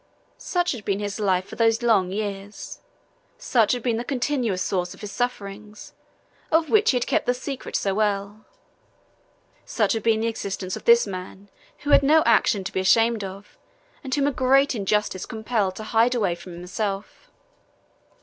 [0.39, 2.79] Such had been his life for those long years;
[3.37, 5.93] such had been the continuous source of his sufferings,
[6.51, 8.43] of which he had kept the secret so well;
[9.63, 11.51] such had been the existence of this man,
[11.81, 13.59] who had no action to be ashamed of,
[14.03, 17.29] and whom a great injustice compelled to hide away from himself!